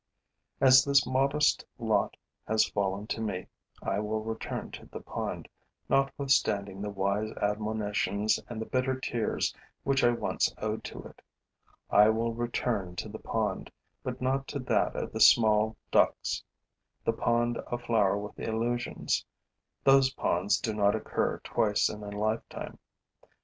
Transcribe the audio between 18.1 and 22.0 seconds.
with illusions: those ponds do not occur twice